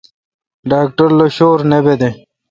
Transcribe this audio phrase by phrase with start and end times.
[0.69, 2.09] ڈاکٹر لو شور نہ بیدہ۔